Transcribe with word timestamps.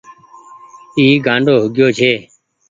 اي 0.97 1.05
گآنڊو 1.25 1.55
هو 1.61 1.67
گيو 1.75 1.87
ڇي۔ 1.97 2.11